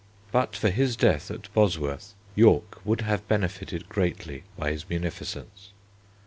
[0.31, 5.73] But for his death at Bosworth, York would have benefited greatly by his munificence.